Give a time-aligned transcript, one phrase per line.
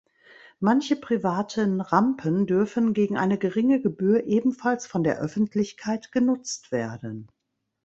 [0.59, 7.27] Manche privaten Rampen dürfen gegen eine geringe Gebühr ebenfalls von der Öffentlichkeit genutzt werden.